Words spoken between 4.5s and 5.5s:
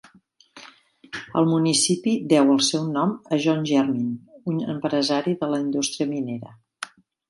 un empresari